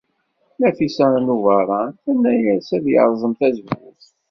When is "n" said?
1.25-1.27